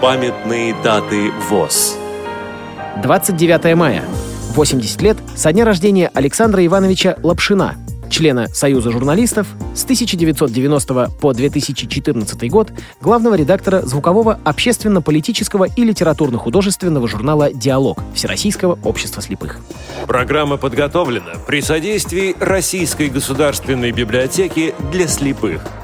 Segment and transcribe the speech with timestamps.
[0.00, 1.98] Памятные даты ВОЗ.
[3.02, 4.02] 29 мая.
[4.54, 7.74] 80 лет со дня рождения Александра Ивановича Лапшина,
[8.08, 17.52] члена Союза журналистов, с 1990 по 2014 год главного редактора звукового общественно-политического и литературно-художественного журнала
[17.52, 19.58] «Диалог» Всероссийского общества слепых.
[20.06, 25.60] Программа подготовлена при содействии Российской государственной библиотеки для слепых–